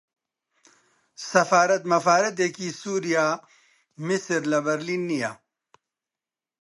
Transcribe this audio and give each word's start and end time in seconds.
سەفارەت 1.29 1.83
مەفارەتێکی 1.91 2.75
سووریا، 2.81 3.29
میسر 4.07 4.41
لە 4.51 4.59
برلین 4.65 5.01
نییە 5.11 5.31